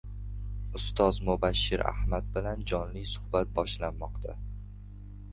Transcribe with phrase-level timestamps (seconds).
[0.77, 4.35] Ustoz Mubashshir Ahmad bilan jonli suhbat boshlanmoqda